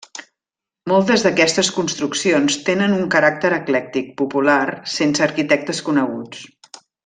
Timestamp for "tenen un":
2.71-3.05